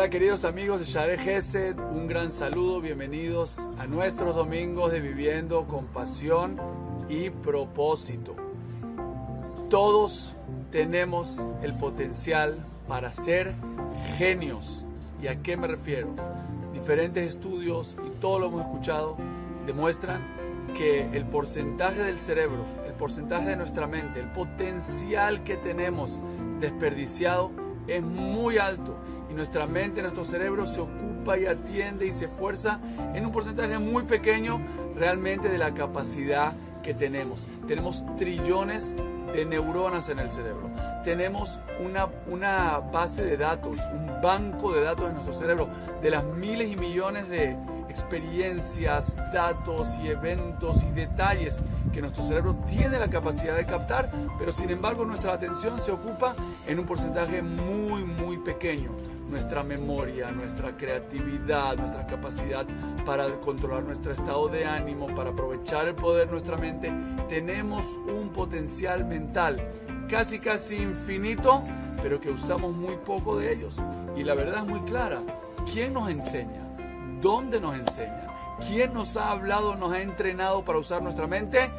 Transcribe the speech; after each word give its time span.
Hola 0.00 0.08
queridos 0.08 0.46
amigos 0.46 0.80
de 0.80 0.86
Share 0.86 1.18
Gesed, 1.18 1.78
un 1.78 2.06
gran 2.06 2.32
saludo, 2.32 2.80
bienvenidos 2.80 3.68
a 3.78 3.86
nuestros 3.86 4.34
domingos 4.34 4.92
de 4.92 5.00
Viviendo 5.00 5.68
con 5.68 5.88
Pasión 5.88 6.56
y 7.10 7.28
Propósito. 7.28 8.34
Todos 9.68 10.36
tenemos 10.70 11.44
el 11.60 11.74
potencial 11.76 12.64
para 12.88 13.12
ser 13.12 13.54
genios. 14.16 14.86
¿Y 15.22 15.26
a 15.26 15.42
qué 15.42 15.58
me 15.58 15.66
refiero? 15.66 16.08
Diferentes 16.72 17.28
estudios, 17.28 17.94
y 18.02 18.20
todo 18.22 18.38
lo 18.38 18.46
hemos 18.46 18.62
escuchado, 18.62 19.18
demuestran 19.66 20.26
que 20.78 21.10
el 21.14 21.26
porcentaje 21.26 22.02
del 22.02 22.18
cerebro, 22.18 22.64
el 22.86 22.94
porcentaje 22.94 23.50
de 23.50 23.56
nuestra 23.56 23.86
mente, 23.86 24.20
el 24.20 24.32
potencial 24.32 25.44
que 25.44 25.58
tenemos 25.58 26.18
desperdiciado 26.58 27.50
es 27.86 28.02
muy 28.02 28.56
alto 28.56 28.96
y 29.30 29.34
nuestra 29.34 29.66
mente, 29.66 30.02
nuestro 30.02 30.24
cerebro 30.24 30.66
se 30.66 30.80
ocupa 30.80 31.38
y 31.38 31.46
atiende 31.46 32.06
y 32.06 32.12
se 32.12 32.26
esfuerza 32.26 32.80
en 33.14 33.24
un 33.24 33.32
porcentaje 33.32 33.78
muy 33.78 34.04
pequeño 34.04 34.60
realmente 34.96 35.48
de 35.48 35.58
la 35.58 35.72
capacidad 35.72 36.54
que 36.82 36.94
tenemos. 36.94 37.40
Tenemos 37.66 38.04
trillones 38.16 38.94
de 39.32 39.44
neuronas 39.44 40.08
en 40.08 40.18
el 40.18 40.30
cerebro. 40.30 40.70
Tenemos 41.04 41.58
una, 41.84 42.08
una 42.28 42.78
base 42.78 43.24
de 43.24 43.36
datos, 43.36 43.78
un 43.92 44.20
banco 44.22 44.72
de 44.72 44.82
datos 44.82 45.08
en 45.08 45.14
nuestro 45.14 45.34
cerebro 45.34 45.68
de 46.02 46.10
las 46.10 46.24
miles 46.24 46.70
y 46.70 46.76
millones 46.76 47.28
de 47.28 47.56
experiencias, 47.90 49.16
datos 49.32 49.88
y 50.02 50.08
eventos 50.08 50.82
y 50.84 50.90
detalles 50.92 51.60
que 51.92 52.00
nuestro 52.00 52.22
cerebro 52.22 52.56
tiene 52.68 52.98
la 52.98 53.10
capacidad 53.10 53.56
de 53.56 53.66
captar, 53.66 54.10
pero 54.38 54.52
sin 54.52 54.70
embargo 54.70 55.04
nuestra 55.04 55.32
atención 55.32 55.80
se 55.80 55.90
ocupa 55.90 56.34
en 56.68 56.78
un 56.78 56.86
porcentaje 56.86 57.42
muy, 57.42 58.04
muy 58.04 58.38
pequeño. 58.38 58.90
Nuestra 59.28 59.62
memoria, 59.62 60.32
nuestra 60.32 60.76
creatividad, 60.76 61.76
nuestra 61.76 62.04
capacidad 62.06 62.66
para 63.04 63.28
controlar 63.40 63.84
nuestro 63.84 64.12
estado 64.12 64.48
de 64.48 64.64
ánimo, 64.64 65.06
para 65.14 65.30
aprovechar 65.30 65.86
el 65.86 65.94
poder 65.94 66.26
de 66.26 66.32
nuestra 66.32 66.56
mente, 66.56 66.92
tenemos 67.28 67.86
un 68.06 68.30
potencial 68.30 69.04
mental 69.04 69.19
casi, 70.08 70.38
casi 70.38 70.76
infinito, 70.76 71.62
pero 72.02 72.20
que 72.20 72.30
usamos 72.30 72.74
muy 72.74 72.96
poco 72.96 73.38
de 73.38 73.52
ellos. 73.52 73.76
Y 74.16 74.24
la 74.24 74.34
verdad 74.34 74.60
es 74.62 74.66
muy 74.66 74.80
clara. 74.80 75.20
¿Quién 75.72 75.94
nos 75.94 76.10
enseña? 76.10 76.66
¿Dónde 77.20 77.60
nos 77.60 77.76
enseña? 77.76 78.26
¿Quién 78.66 78.92
nos 78.92 79.16
ha 79.16 79.30
hablado, 79.30 79.76
nos 79.76 79.92
ha 79.92 80.02
entrenado 80.02 80.64
para 80.64 80.78
usar 80.78 81.02
nuestra 81.02 81.26
mente? 81.26 81.70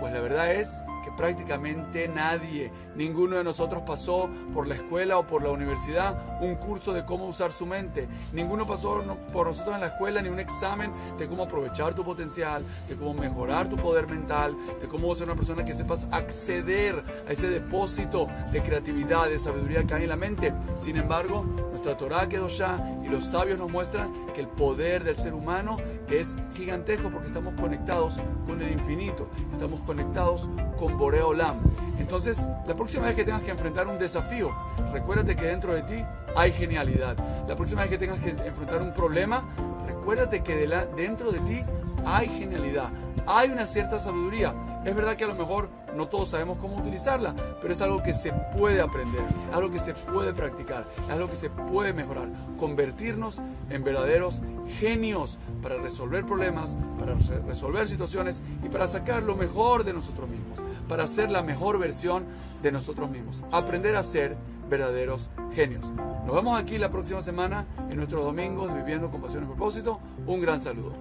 Pues 0.00 0.14
la 0.14 0.20
verdad 0.20 0.54
es 0.54 0.82
que 1.04 1.12
prácticamente 1.12 2.08
nadie, 2.08 2.72
ninguno 2.94 3.36
de 3.36 3.44
nosotros 3.44 3.82
pasó 3.82 4.30
por 4.52 4.66
la 4.66 4.74
escuela 4.74 5.18
o 5.18 5.26
por 5.26 5.42
la 5.42 5.50
universidad 5.50 6.40
un 6.40 6.56
curso 6.56 6.92
de 6.92 7.04
cómo 7.04 7.26
usar 7.26 7.52
su 7.52 7.66
mente. 7.66 8.08
Ninguno 8.32 8.66
pasó 8.66 9.02
por 9.32 9.46
nosotros 9.46 9.74
en 9.74 9.82
la 9.82 9.88
escuela 9.88 10.22
ni 10.22 10.28
un 10.28 10.38
examen 10.38 10.90
de 11.18 11.28
cómo 11.28 11.42
aprovechar 11.42 11.94
tu 11.94 12.04
potencial, 12.04 12.64
de 12.88 12.96
cómo 12.96 13.14
mejorar 13.14 13.68
tu 13.68 13.76
poder 13.76 14.06
mental, 14.06 14.56
de 14.80 14.88
cómo 14.88 15.14
ser 15.14 15.26
una 15.26 15.36
persona 15.36 15.64
que 15.64 15.74
sepas 15.74 16.08
acceder 16.10 17.02
a 17.28 17.32
ese 17.32 17.48
depósito 17.48 18.26
de 18.52 18.62
creatividad, 18.62 19.28
de 19.28 19.38
sabiduría 19.38 19.84
que 19.84 19.94
hay 19.94 20.04
en 20.04 20.08
la 20.08 20.16
mente. 20.16 20.52
Sin 20.78 20.96
embargo, 20.96 21.44
nuestra 21.70 21.96
Torah 21.96 22.28
quedó 22.28 22.48
ya 22.48 22.78
y 23.04 23.08
los 23.08 23.24
sabios 23.24 23.58
nos 23.58 23.70
muestran 23.70 24.12
que 24.34 24.40
el 24.40 24.48
poder 24.48 25.04
del 25.04 25.16
ser 25.16 25.34
humano 25.34 25.76
es 26.08 26.36
gigantesco 26.54 27.10
porque 27.10 27.28
estamos 27.28 27.54
conectados 27.54 28.18
con 28.46 28.60
el 28.60 28.72
infinito, 28.72 29.28
estamos 29.52 29.80
conectados 29.90 30.48
con 30.78 30.96
Boreolam. 30.96 31.56
Entonces, 31.98 32.46
la 32.64 32.76
próxima 32.76 33.06
vez 33.06 33.16
que 33.16 33.24
tengas 33.24 33.42
que 33.42 33.50
enfrentar 33.50 33.88
un 33.88 33.98
desafío, 33.98 34.54
recuérdate 34.92 35.34
que 35.34 35.46
dentro 35.46 35.74
de 35.74 35.82
ti 35.82 36.04
hay 36.36 36.52
genialidad. 36.52 37.16
La 37.48 37.56
próxima 37.56 37.80
vez 37.80 37.90
que 37.90 37.98
tengas 37.98 38.20
que 38.20 38.30
enfrentar 38.30 38.82
un 38.82 38.94
problema, 38.94 39.42
recuérdate 39.88 40.44
que 40.44 40.54
dentro 40.94 41.32
de 41.32 41.40
ti 41.40 41.64
hay 42.04 42.28
genialidad, 42.28 42.90
hay 43.26 43.50
una 43.50 43.66
cierta 43.66 43.98
sabiduría. 43.98 44.54
Es 44.84 44.94
verdad 44.94 45.16
que 45.16 45.24
a 45.24 45.28
lo 45.28 45.34
mejor 45.34 45.68
no 45.94 46.08
todos 46.08 46.30
sabemos 46.30 46.58
cómo 46.58 46.76
utilizarla, 46.76 47.34
pero 47.60 47.74
es 47.74 47.80
algo 47.82 48.02
que 48.02 48.14
se 48.14 48.32
puede 48.32 48.80
aprender, 48.80 49.22
es 49.48 49.54
algo 49.54 49.70
que 49.70 49.78
se 49.78 49.94
puede 49.94 50.32
practicar, 50.32 50.84
es 51.06 51.12
algo 51.12 51.28
que 51.28 51.36
se 51.36 51.50
puede 51.50 51.92
mejorar. 51.92 52.28
Convertirnos 52.58 53.40
en 53.68 53.84
verdaderos 53.84 54.42
genios 54.78 55.38
para 55.62 55.76
resolver 55.76 56.24
problemas, 56.24 56.76
para 56.98 57.14
resolver 57.46 57.88
situaciones 57.88 58.42
y 58.64 58.68
para 58.68 58.86
sacar 58.86 59.22
lo 59.22 59.36
mejor 59.36 59.84
de 59.84 59.92
nosotros 59.92 60.28
mismos, 60.28 60.60
para 60.88 61.06
ser 61.06 61.30
la 61.30 61.42
mejor 61.42 61.78
versión 61.78 62.24
de 62.62 62.72
nosotros 62.72 63.10
mismos. 63.10 63.44
Aprender 63.52 63.96
a 63.96 64.02
ser 64.02 64.36
verdaderos 64.68 65.30
genios. 65.52 65.90
Nos 66.26 66.34
vemos 66.34 66.58
aquí 66.58 66.78
la 66.78 66.90
próxima 66.90 67.20
semana 67.20 67.66
en 67.90 67.96
nuestros 67.96 68.24
domingos 68.24 68.72
Viviendo 68.72 69.10
con 69.10 69.20
Pasión 69.20 69.44
y 69.44 69.46
Propósito. 69.46 70.00
Un 70.26 70.40
gran 70.40 70.60
saludo. 70.60 70.92